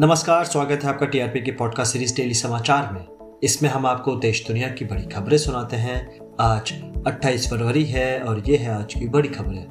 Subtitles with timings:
[0.00, 3.06] नमस्कार, स्वागत है आपका टीआरपी के पॉडकास्ट सीरीज़ डेली समाचार में।
[3.42, 8.42] इसमें हम आपको देश दुनिया की बड़ी खबरें सुनाते हैं। आज 28 फरवरी है और
[8.48, 9.66] ये है आज की बड़ी खबरें।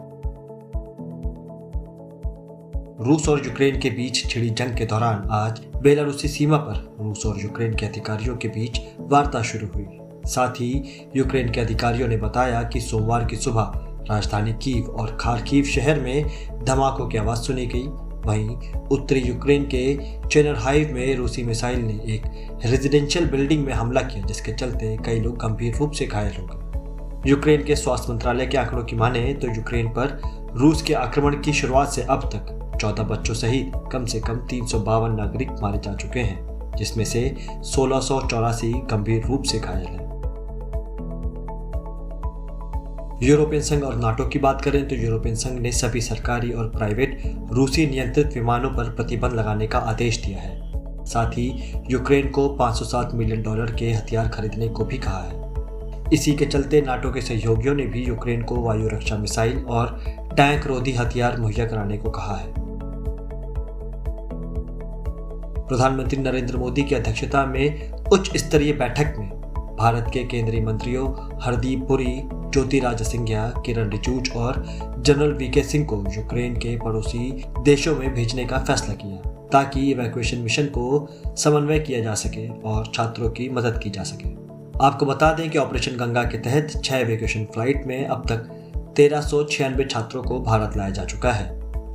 [3.05, 7.42] रूस और यूक्रेन के बीच छिड़ी जंग के दौरान आज बेलारूसी सीमा पर रूस और
[7.42, 9.85] यूक्रेन के अधिकारियों के बीच वार्ता शुरू हुई।
[10.26, 13.71] साथ ही यूक्रेन के अधिकारियों ने बताया कि सोमवार की सुबह
[14.12, 16.26] राजधानी कीव और खारकीव शहर में
[16.63, 18.58] धमाकों की आवाज़ सुनी गई। वहीं
[18.91, 19.95] उत्तरी यूक्रेन के
[20.27, 22.26] चेनरहाइव में रूसी मिसाइल ने एक
[22.66, 27.30] रेजिडेंशियल बिल्डिंग में हमला किया, जिसके चलते कई लोग गंभीर रूप से घायल हो गए।
[27.30, 30.20] यूक्रेन के स्वास्थ्य मंत्रालय के आंकड़ों की माने तो यूक्रेन पर
[30.55, 34.66] रूस के आक्रमण की शुरुआत से अब तक चौदह बच्चों सहित कम से कम तीन
[34.68, 37.35] सौ बावन नागरिक मारे जा चुके हैं, जिसमें से
[37.66, 37.99] सोलह
[38.91, 40.02] गंभीर रूप से घायल हैं।
[43.23, 47.22] यूरोपियन संघ और नाटो की बात करें तो यूरोपियन संघ ने सभी सरकारी और प्राइवेट
[47.52, 50.73] रूसी नियंत्रित विमानों पर प्रतिबंध लगाने का आदेश दिया है।
[51.05, 55.54] साथ ही, यूक्रेन को 507 मिलियन डॉलर के हथियार खरीदने को भी कहा है।
[56.13, 60.04] इसी के चलते नाटो के सहयोगियों ने भी यूक्रेन को वायु रक्षा मिसाइल और
[60.38, 62.54] टैंक रोधी हथियार मुहैया कराने को कहा है।
[65.67, 69.29] प्रधानमंत्री नरेंद्र मोदी की अध्यक्षता में उच्च स्तरीय बैठक में
[69.79, 74.63] भारत के केंद्रीय मंत्रियों हरदीप पुरी ज्योतिराज सिंधिया, किरण रिचूच और
[74.99, 79.17] जनरल वीके सिंह को यूक्रेन के पड़ोसी देशों में भेजने का फैसला किया,
[79.49, 84.29] ताकि इवैक्यूएशन मिशन को समन्वय किया जा सके और छात्रों की मदद की जा सके।
[84.83, 88.49] आपको बता दें कि ऑपरेशन गंगा के तहत छह इवैक्यूएशन फ़्लाइट में अब तक
[88.95, 91.51] तेरह छात्रों को भारत लाया जा चुका है।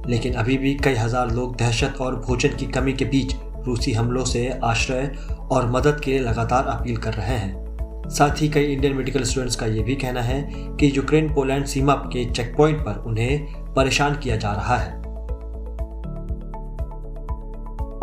[0.09, 3.35] लेकिन अभी भी कई हज़ार लोग दहशत और भोजन की कमी के बीच
[3.67, 5.11] रूसी हमलों से आश्रय
[5.51, 7.68] और मदद के लिए लगातार अपील कर रहे हैं।
[8.09, 11.95] साथ ही कई इंडियन मेडिकल स्टूडेंट्स का यह भी कहना है कि यूक्रेन पोलैंड सीमा
[12.13, 14.97] के चेक पॉइंट पर उन्हें परेशान किया जा रहा है।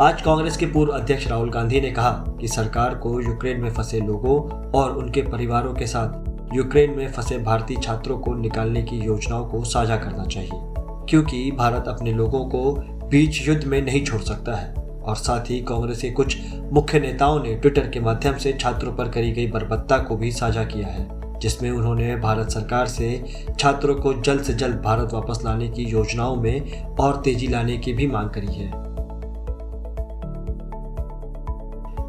[0.02, 4.00] आज कांग्रेस के पूर्व अध्यक्ष राहुल गांधी ने कहा कि सरकार को यूक्रेन में फंसे
[4.00, 4.39] लोगों
[4.72, 9.63] और उनके परिवारों के साथ यूक्रेन में फंसे भारतीय छात्रों को निकालने की योजनाओं को
[9.63, 10.51] साझा करना चाहिए,
[11.09, 12.72] क्योंकि भारत अपने लोगों को
[13.09, 16.38] बीच युद्ध में नहीं छोड़ सकता है। और साथ ही कांग्रेस के कुछ
[16.74, 20.64] मुख्य नेताओं ने ट्विटर के माध्यम से छात्रों पर करी गई बर्बरता को भी साझा
[20.64, 21.08] किया है,
[21.40, 23.24] जिसमें उन्होंने भारत सरकार से
[23.60, 27.94] छात्रों को जल्द से जल्द भारत वापस लाने की योजनाओं में और तेज़ी लाने की
[27.94, 28.72] भी मांग करी है।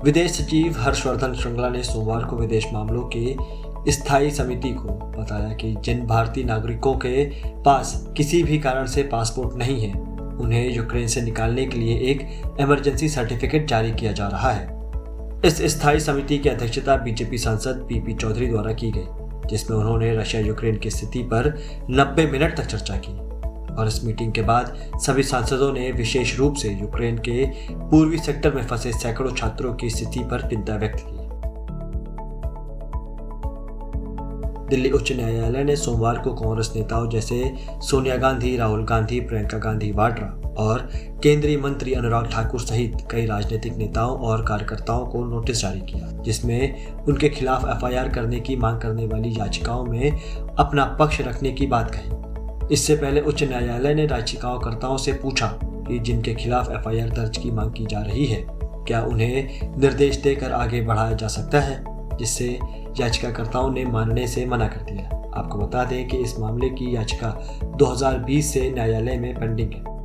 [0.05, 5.75] विदेश सचिव हर्षवर्धन श्रृंगला ने सोमवार को विदेश मामलों के स्थायी समिति को बताया कि
[5.85, 7.25] जिन भारतीय नागरिकों के
[7.63, 12.43] पास किसी भी कारण से पासपोर्ट नहीं है उन्हें यूक्रेन से निकालने के लिए एक
[12.61, 14.77] इमरजेंसी सर्टिफिकेट जारी किया जा रहा है।
[15.45, 19.07] इस स्थायी समिति की अध्यक्षता बीजेपी सांसद पीपी चौधरी द्वारा की गई,
[19.49, 21.59] जिसमें उन्होंने रशिया यूक्रेन की स्थिति पर
[21.91, 23.27] 90 मिनट तक चर्चा की।
[23.75, 28.53] और इस मीटिंग के बाद सभी सांसदों ने विशेष रूप से यूक्रेन के पूर्वी सेक्टर
[28.53, 31.16] में फंसे सैकड़ों छात्रों की स्थिति पर चिंता व्यक्त की।
[34.71, 39.93] दिल्ली उच्च न्यायालय ने सोमवार को कांग्रेस नेताओं जैसे सोनिया गांधी, राहुल गांधी, प्रियंका गांधी,
[39.93, 40.27] वाड्रा
[40.59, 40.89] और
[41.23, 46.87] केंद्रीय मंत्री अनुराग ठाकुर सहित कई राजनीतिक नेताओं और कार्यकर्ताओं को नोटिस जारी किया, जिसमें
[46.97, 50.11] उनके खिलाफ एफआईआर करने की मांग करने वाली याचिकाओं में
[50.59, 55.99] अपना पक्ष रखने की बात कही। इससे पहले उच्च न्यायालय ने याचिकाओंकर्ताओं से पूछा कि
[55.99, 58.47] जिनके खिलाफ एफआईआर दर्ज की मांग की जा रही है,
[58.87, 61.96] क्या उन्हें निर्देश देकर आगे बढ़ाया जा सकता है?
[62.19, 62.59] जिससे
[63.01, 67.59] याचिकाकर्ताओं ने मानने से मना कर दिया। आपको बता दें कि इस मामले की याचिका
[67.65, 69.97] 2020 से न्यायालय में पेंडिंग है।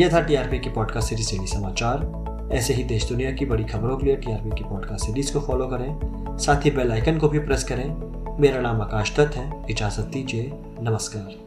[0.00, 3.96] यह था टीआरपी की पॉडकास्ट सीरीज़ से समाचार ऐसे ही देश दुनिया की बड़ी खबरों
[3.96, 5.98] के लिए टीआरपी की पॉडकास्ट सीरीज़ को फॉलो करें।
[6.38, 10.52] साथ ही बेल आइकन को भी प्रेस करें। मेरा नाम आकाश दत्त है। इजाज़त दीजिए।
[10.80, 11.43] नमस्कार।